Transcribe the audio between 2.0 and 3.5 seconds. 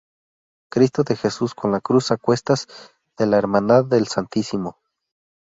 a cuestas, de la